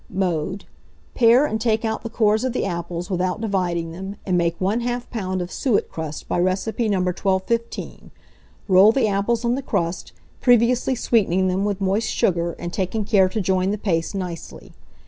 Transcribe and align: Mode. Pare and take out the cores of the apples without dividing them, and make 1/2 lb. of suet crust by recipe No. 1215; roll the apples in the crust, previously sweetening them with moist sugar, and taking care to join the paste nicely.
Mode. 0.09 0.65
Pare 1.13 1.45
and 1.45 1.61
take 1.61 1.85
out 1.85 2.01
the 2.01 2.09
cores 2.09 2.43
of 2.43 2.53
the 2.53 2.65
apples 2.65 3.11
without 3.11 3.39
dividing 3.39 3.91
them, 3.91 4.15
and 4.25 4.35
make 4.35 4.57
1/2 4.57 5.05
lb. 5.13 5.41
of 5.41 5.51
suet 5.51 5.89
crust 5.91 6.27
by 6.27 6.39
recipe 6.39 6.89
No. 6.89 6.97
1215; 6.97 8.09
roll 8.67 8.91
the 8.91 9.07
apples 9.07 9.45
in 9.45 9.53
the 9.53 9.61
crust, 9.61 10.11
previously 10.39 10.95
sweetening 10.95 11.49
them 11.49 11.65
with 11.65 11.79
moist 11.79 12.07
sugar, 12.09 12.53
and 12.53 12.73
taking 12.73 13.05
care 13.05 13.29
to 13.29 13.39
join 13.39 13.69
the 13.69 13.77
paste 13.77 14.15
nicely. 14.15 14.71